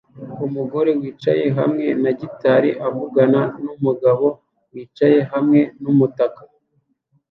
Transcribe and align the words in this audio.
Umugore 0.45 0.91
wicaye 0.99 1.45
hamwe 1.57 1.85
na 2.03 2.11
gitari 2.19 2.69
avugana 2.87 3.41
numugabo 3.63 4.27
wicaye 4.73 5.19
hamwe 5.31 5.59
numutaka 5.81 6.41